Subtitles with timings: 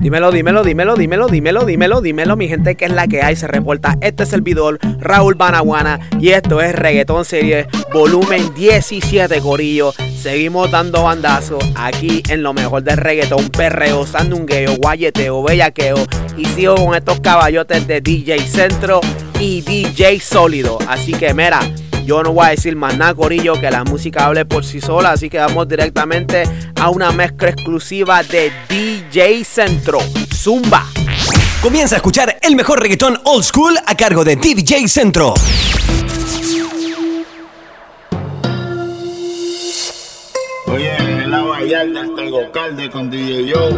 [0.00, 3.46] Dímelo, dímelo, dímelo, dímelo, dímelo, dímelo, dímelo, mi gente, que es la que hay, se
[3.46, 3.98] reporta.
[4.00, 9.92] Este servidor Raúl Banaguana y esto es Reggaeton Series volumen 17, Corillo.
[10.18, 15.98] Seguimos dando bandazos aquí en lo mejor del reggaetón, perreo, sandungueo, guayeteo, bellaqueo.
[16.34, 19.02] Y sigo con estos caballotes de DJ Centro
[19.38, 20.78] y DJ Sólido.
[20.88, 21.60] Así que, mira,
[22.10, 25.12] yo no voy a decir más nada, Corillo, que la música hable por sí sola.
[25.12, 26.42] Así que vamos directamente
[26.74, 30.00] a una mezcla exclusiva de DJ Centro.
[30.34, 30.86] Zumba.
[31.62, 35.34] Comienza a escuchar el mejor reggaetón old school a cargo de DJ Centro.
[40.66, 43.72] Oye, en la Vallarta tengo calde con DJ Joe.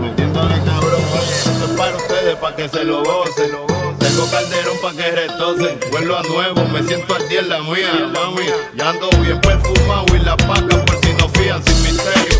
[0.00, 3.75] Metiéndole cabrón, oye, esto es para ustedes, para que se lo gocen.
[4.16, 5.78] Tengo calderón pa' que retocen.
[5.90, 8.46] Vuelvo a nuevo, me siento al día en la mía, mami.
[8.74, 12.38] Ya ando bien perfumado y la paca por si no fían sin misterio.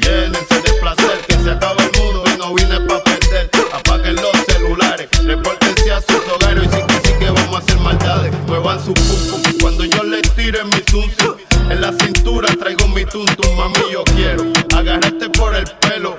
[0.00, 3.50] Llénense de placer, que se acaba el mundo y no vine pa' perder.
[3.72, 7.78] Apaguen los celulares, repórtense a sus hogares y sí que sí que vamos a hacer
[7.78, 8.34] maldades.
[8.46, 11.36] Muevan su pum cuando yo les tire mi tuntum.
[11.70, 14.44] En la cintura traigo mi tuntum, mami, yo quiero
[14.76, 16.18] agarrarte por el pelo.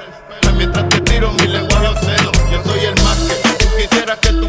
[0.58, 4.18] Mientras te tiro mi lengua a los senos, yo soy el más que tú quisieras
[4.20, 4.45] que tu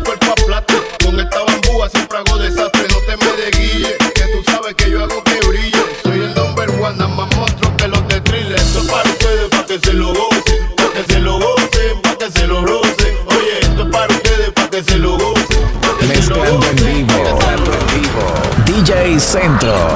[9.67, 13.17] que se lo gocen, para que se lo gocen, para que se lo rocen.
[13.27, 15.71] Oye, esto es para ustedes, para que se lo gocen.
[15.81, 17.39] pa' Mezclando en gocen, vivo.
[17.39, 19.96] pa' DJ Centro.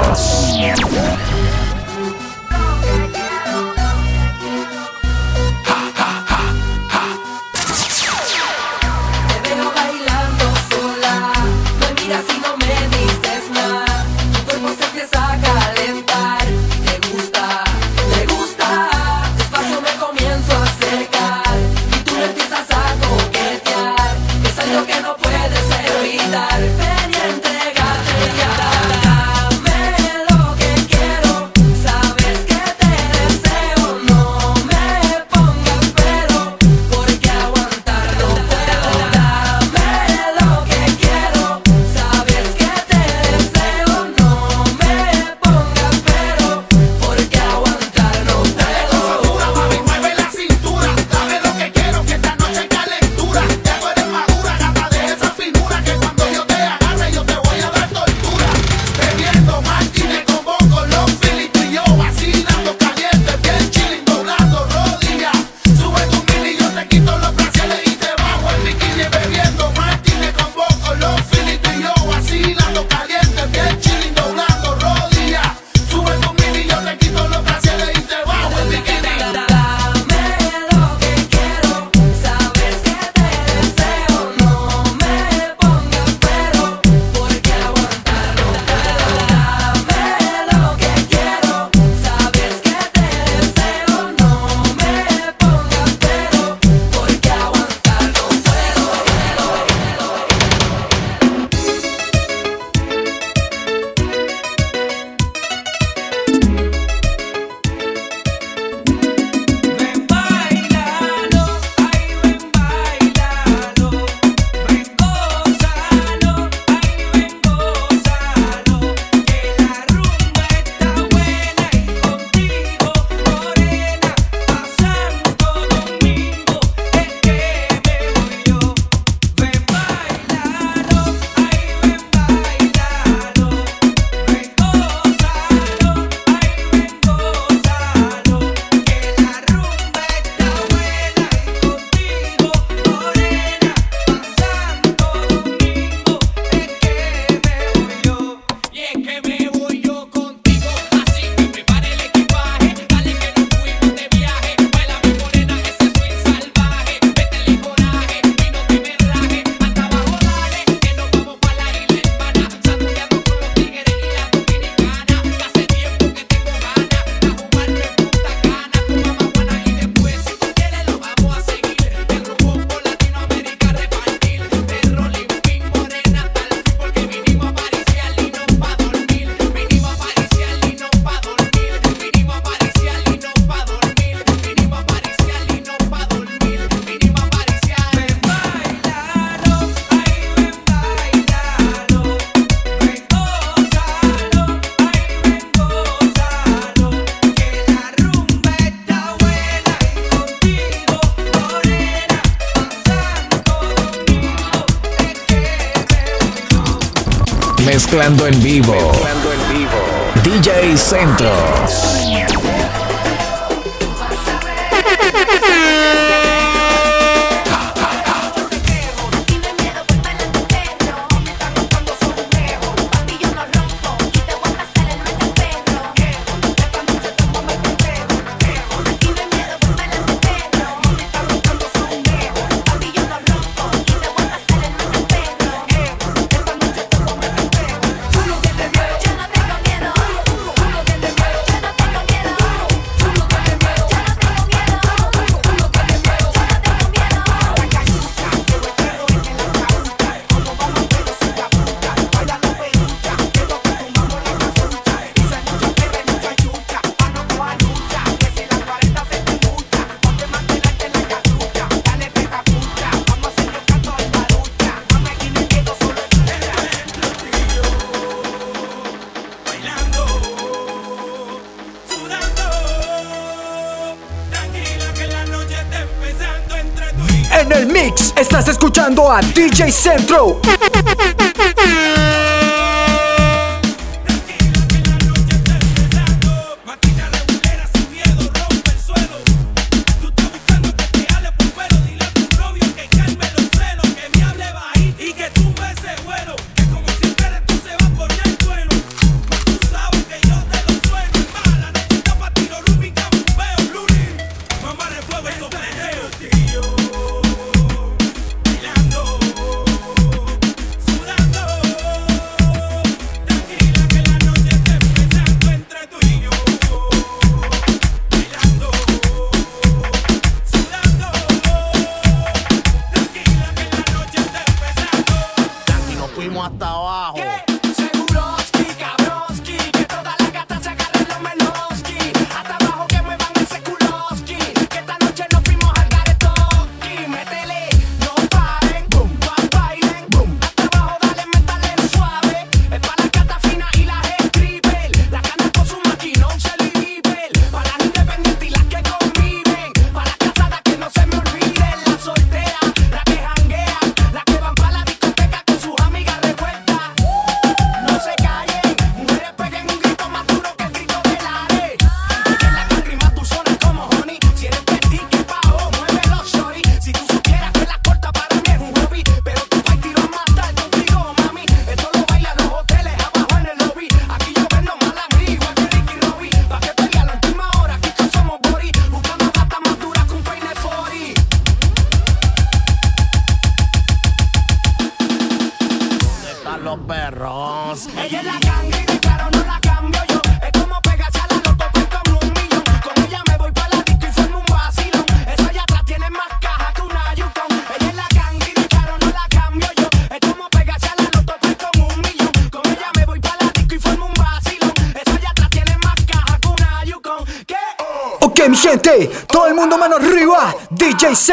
[279.19, 280.39] DJ Centro.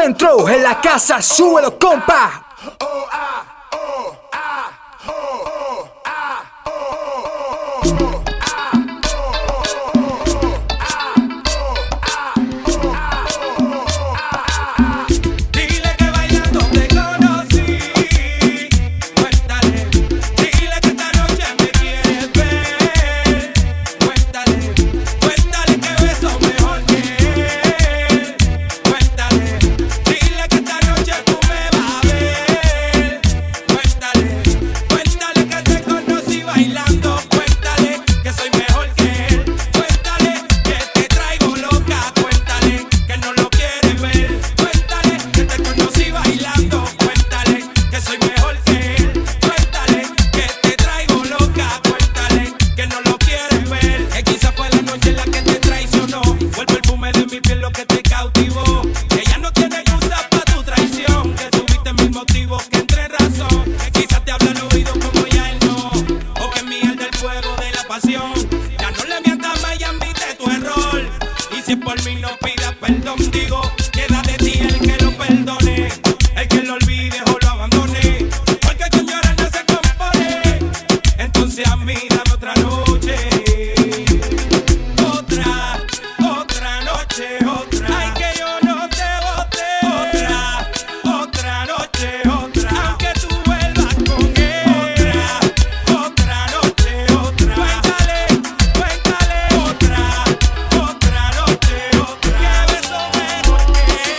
[0.01, 2.48] Centro en la casa, súbelo, compa.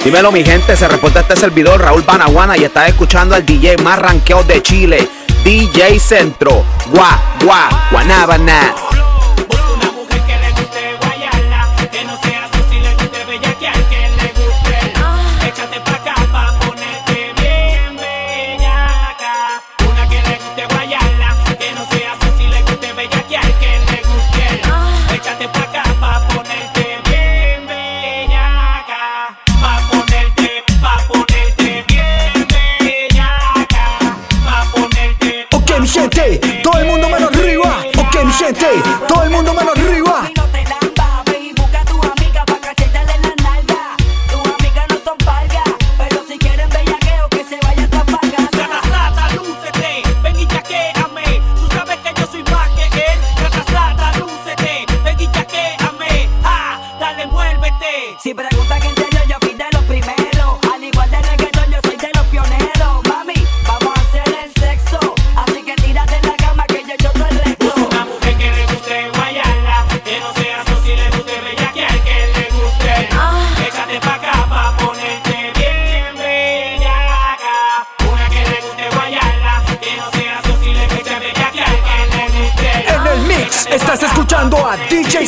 [0.03, 3.99] Dímelo mi gente, se reporta este servidor Raúl Panaguana y estás escuchando al DJ más
[3.99, 5.07] ranqueo de Chile,
[5.43, 8.88] DJ Centro, Gua Gua Guanabana.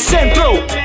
[0.02, 0.82] Centro.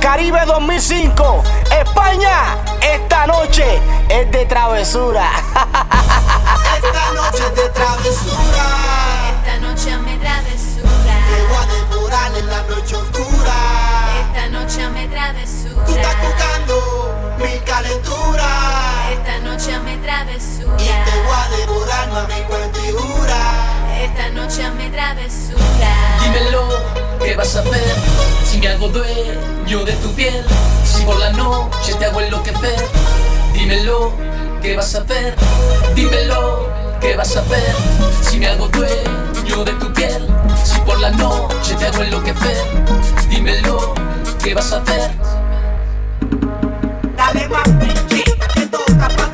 [0.00, 1.42] Caribe 2005,
[1.78, 5.30] España, esta noche es de travesura.
[7.48, 8.66] de travesura.
[9.38, 11.16] Esta noche me travesura.
[11.30, 13.56] Te voy a devorar en la noche oscura.
[14.20, 15.84] Esta noche me travesura.
[15.86, 18.48] Tú estás buscando mi calentura.
[19.12, 20.76] Esta noche me travesura.
[20.78, 23.40] Y te voy a devorar, mami, cuentidura.
[24.02, 26.20] Esta noche me travesura.
[26.22, 26.68] Dímelo,
[27.22, 27.96] ¿qué vas a hacer?
[28.44, 30.44] Si me hago dueño de tu piel.
[30.84, 32.86] Si por la noche te hago enloquecer.
[33.54, 34.12] Dímelo,
[34.60, 35.34] ¿qué vas a hacer?
[35.94, 37.74] Dímelo ¿Qué vas a hacer
[38.20, 40.26] si me hago dueño de tu piel?
[40.64, 42.56] Si por la noche te hago enloquecer,
[43.28, 43.94] dímelo,
[44.42, 45.10] ¿qué vas a hacer?
[47.16, 47.68] Dale más,
[48.54, 49.29] que toca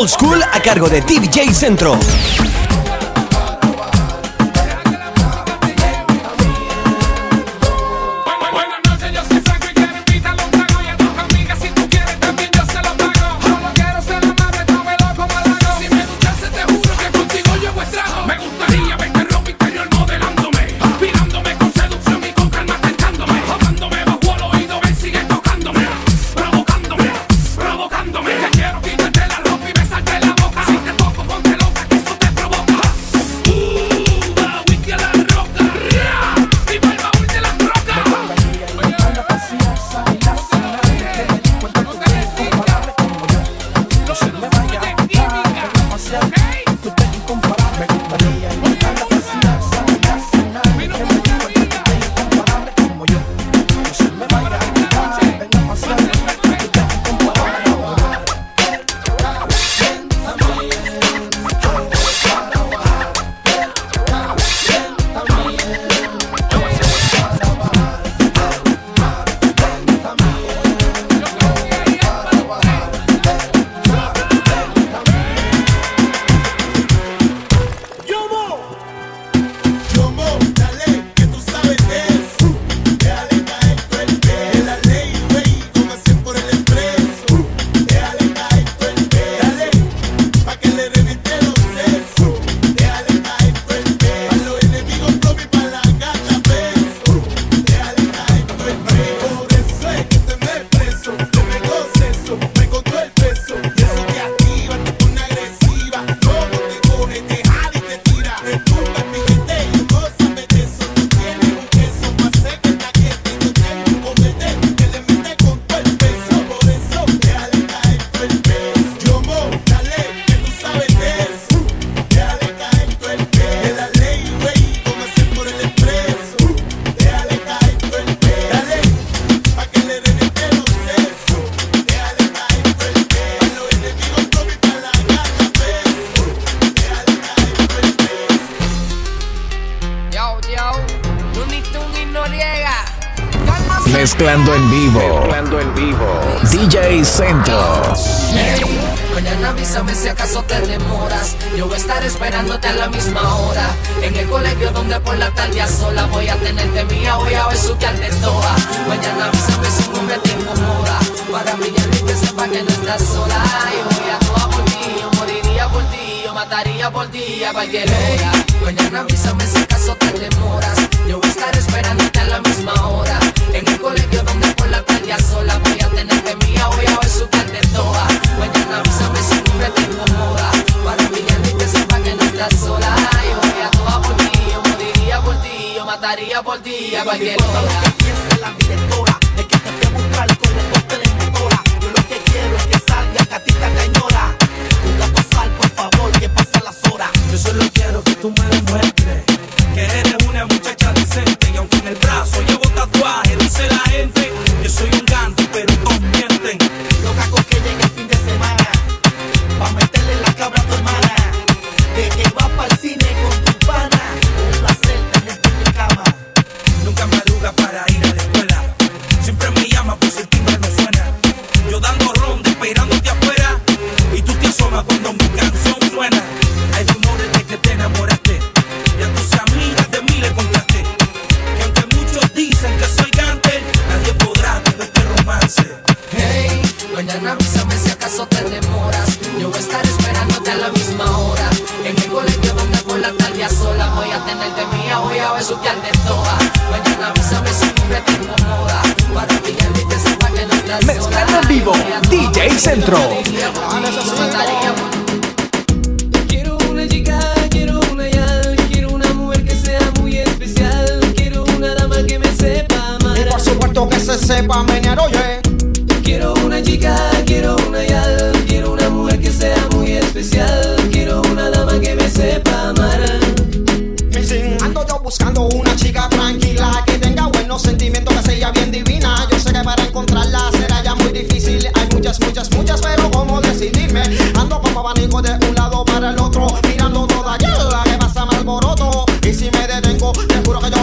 [0.00, 1.98] old school a cargo de DJ Centro.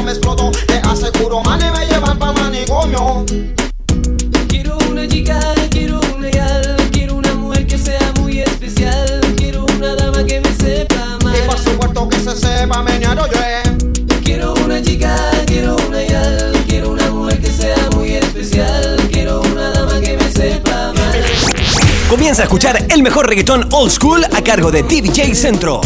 [0.08, 0.52] me explotó.
[0.66, 3.26] Te aseguro, mane, me llevan pa' manicomio.
[4.48, 5.38] Quiero una chica,
[5.70, 6.78] quiero un legal.
[6.94, 9.20] Quiero una mujer que sea muy especial.
[9.36, 11.36] Quiero una dama que me sepa amar.
[11.36, 13.28] Y por supuesto que se sepa menear o
[14.24, 15.14] Quiero una chica,
[15.46, 16.54] quiero un legal.
[16.70, 18.98] Quiero una mujer que sea muy especial.
[19.12, 21.16] Quiero una dama que me sepa amar.
[22.10, 25.82] Comienza a escuchar el mejor reggaetón old school a cargo de TVJ Centro.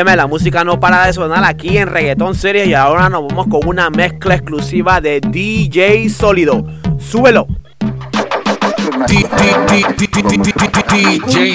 [0.00, 3.48] Óyeme, la música no para de sonar aquí en Reggaetón Series y ahora nos vamos
[3.48, 6.64] con una mezcla exclusiva de DJ Sólido.
[6.98, 7.46] Súbelo.
[9.06, 9.84] DJ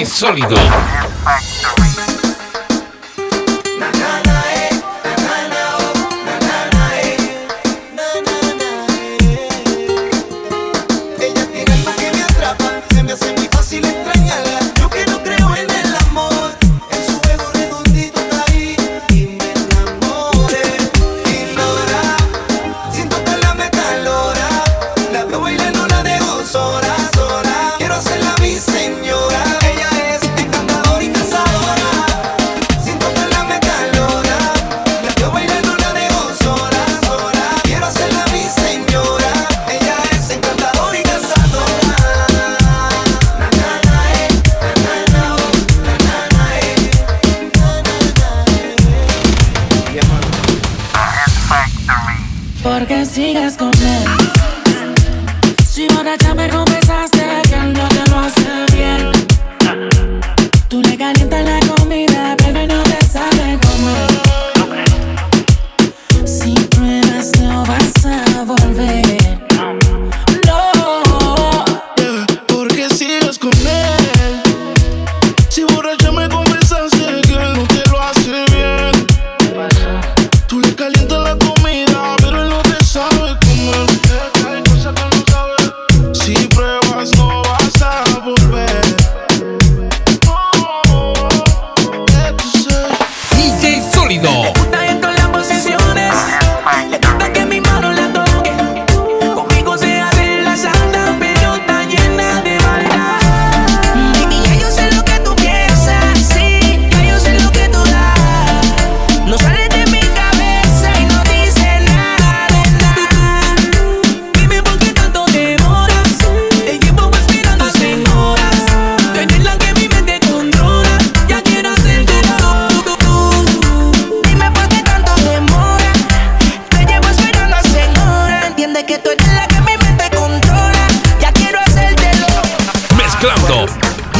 [0.06, 0.56] Sólido.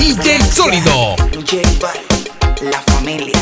[0.06, 1.16] DJ Sólido.
[1.32, 1.98] DJ Val,
[2.60, 3.35] la familia.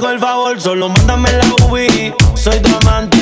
[0.00, 2.14] te el favor, solo mándame la UBI.
[2.34, 3.21] Soy tu amante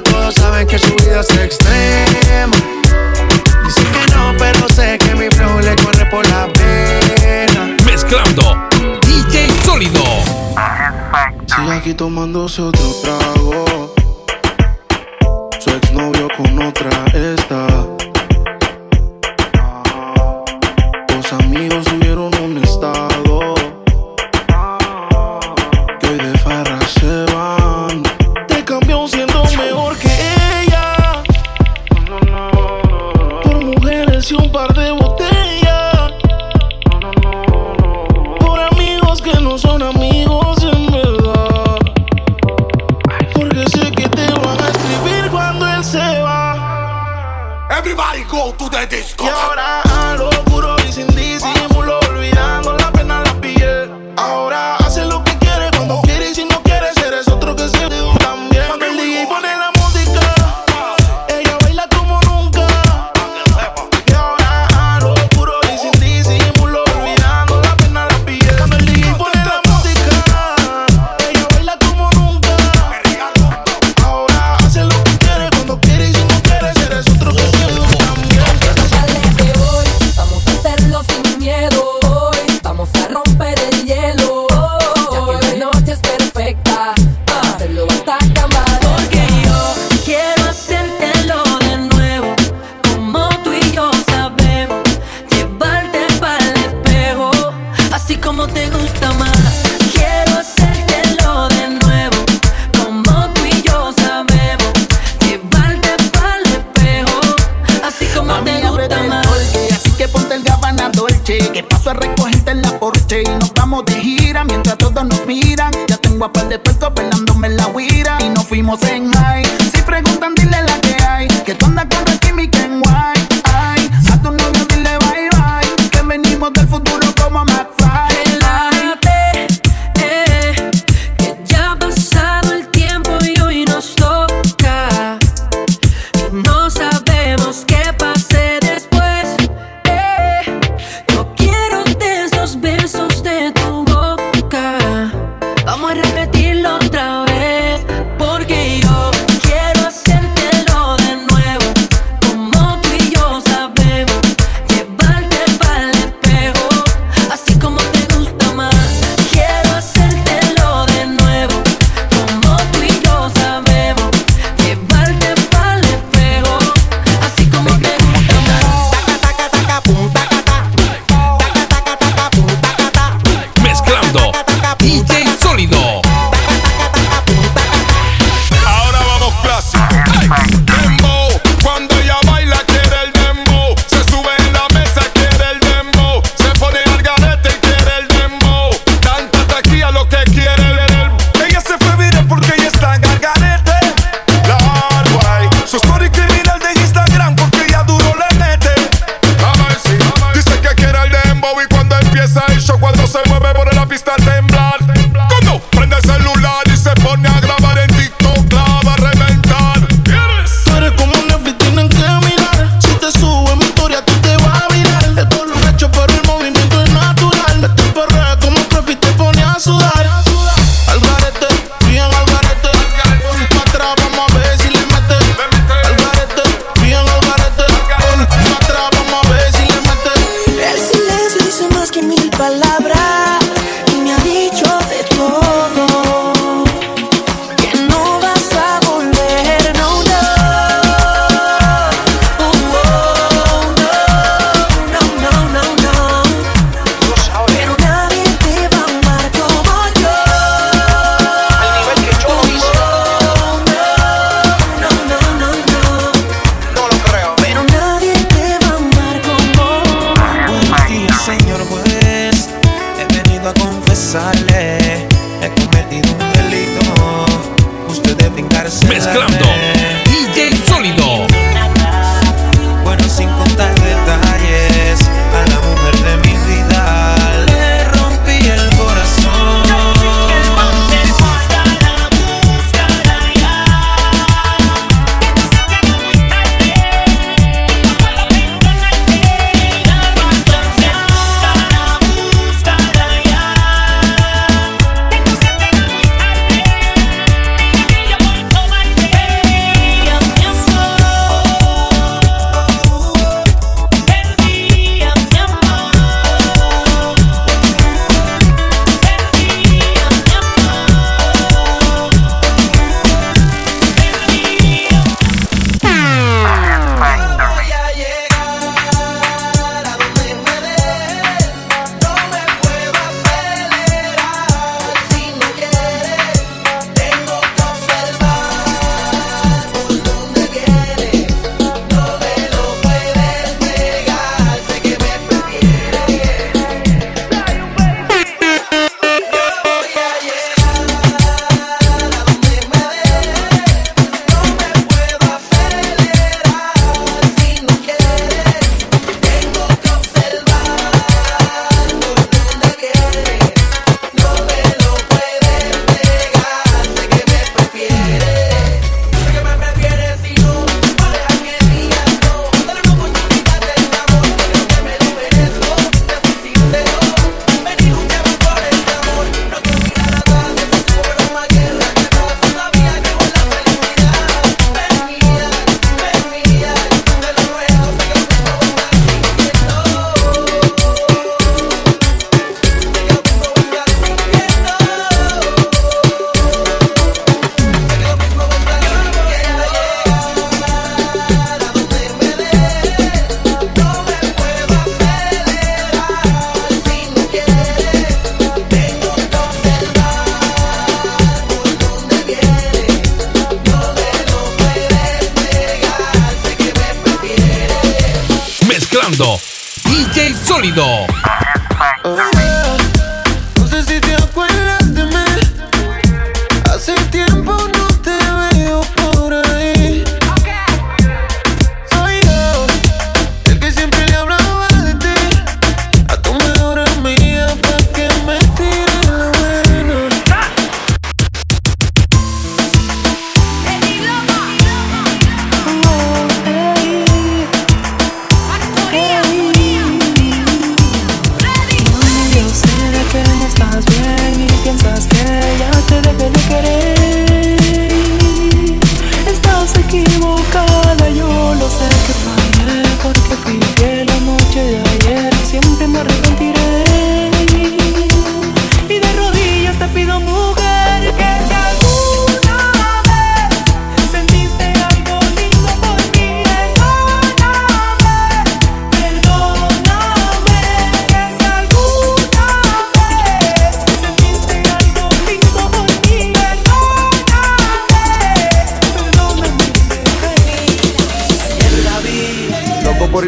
[0.00, 2.56] todos saben que su vida es extrema.
[3.64, 7.76] Dicen que no, pero sé que mi flow le corre por la pena.
[7.84, 8.56] Mezclando
[9.06, 10.02] DJ Sólido.
[11.46, 13.94] Sigue aquí tomándose otro trago.
[15.60, 17.61] Su exnovio con otra esta.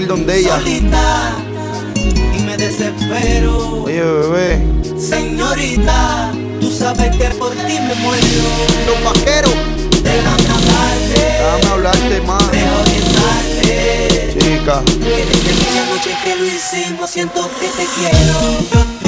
[0.02, 0.58] donde ella.
[0.58, 1.36] Solita,
[2.36, 3.84] y me desespero.
[3.84, 4.62] Oye, bebé.
[4.98, 8.24] Señorita, tú sabes que por ti me muero.
[8.86, 9.54] Los vaqueros.
[10.02, 11.20] Déjame hablarte.
[11.20, 12.44] Déjame hablarte más.
[14.38, 14.82] Chica.
[15.90, 19.03] Noche que lo hicimos, siento que te quiero.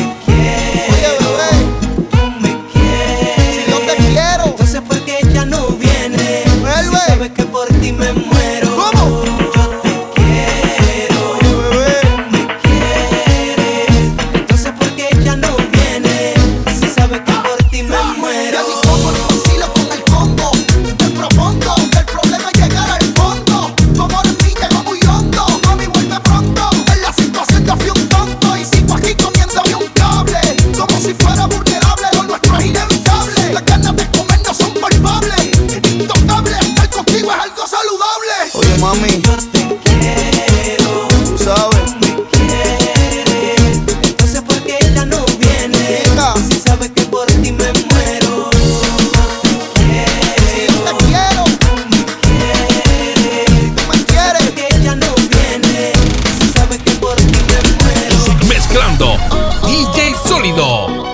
[60.47, 61.06] Sólido.